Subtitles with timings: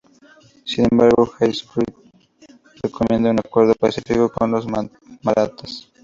[0.65, 1.85] Sin embargo, Jai Singh
[2.81, 5.91] recomienda un acuerdo pacífico con los Marathas.